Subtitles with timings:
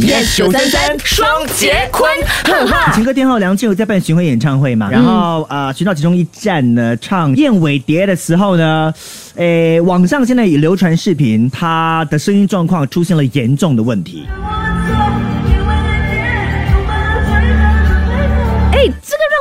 [0.00, 2.10] Yes 九三三双节坤，
[2.44, 2.92] 哈哈。
[2.92, 8.92] 情歌天后梁静茹在办巡回演唱会嘛，然后呃，巡到其中一站呢，唱《燕尾蝶》的时候呢，
[9.36, 14.26] 诶，网上现在也流传视频，她的声音状况出现了严重的问题。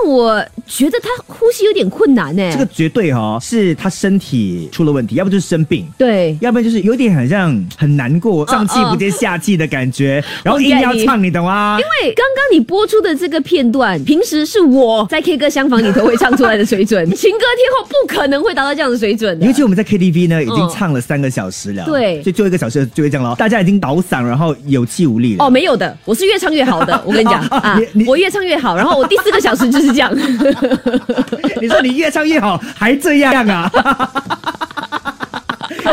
[0.05, 2.49] 我觉得他呼吸有点困难呢。
[2.51, 5.85] 这个绝对哦，是他身体出了问题，要不就是生病。
[5.97, 11.77] 对，要不然就是有点很像很难过，上气不接下气的感觉，然后硬要唱，你懂吗？
[11.79, 19.51] 因为刚刚你播出的这个片段，平时是我在 K 歌厢房里头会唱出来的水准， 情歌天后不可能会达到这样的水准的尤。
[19.51, 25.45] 其我们在 KTV 呢，已经唱了三个小时了，对所以最后一个小时就会这样了，大家已经倒嗓，然后有气无力了。
[25.45, 27.01] 哦，没有的，我是越唱越好的。
[27.05, 30.11] 我跟你讲 啊我越唱越好，然后我第四个小时就是这样。
[31.61, 33.71] 你说你越唱越好，还这样啊？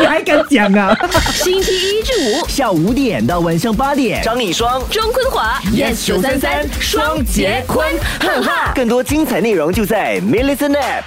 [0.01, 0.97] 你还敢讲啊？
[1.33, 7.87] 星期一至五，下午五点到晚上八点，张以双钟坤华 yes 九三三双杰坤，
[8.21, 8.73] 哈哈。
[8.75, 11.05] 更多精彩内容就在 m i l l i c e n App。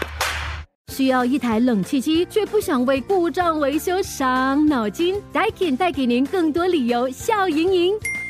[0.93, 7.93] 需要一台冷气机，却不想为故障维修伤脑筋？Daikin 带给您更多理由笑盈盈。